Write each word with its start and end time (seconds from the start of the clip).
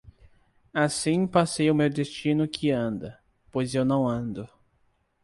Assim 0.73 1.27
passei 1.27 1.69
o 1.69 1.75
meu 1.75 1.87
destino 1.87 2.47
que 2.47 2.71
anda, 2.71 3.19
pois 3.51 3.75
eu 3.75 3.85
não 3.85 4.07
ando; 4.07 4.49